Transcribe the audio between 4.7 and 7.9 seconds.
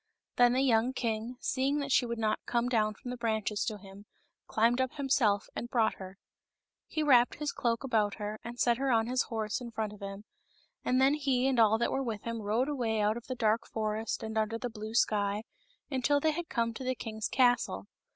up himself and brought her. He wrapped his cloak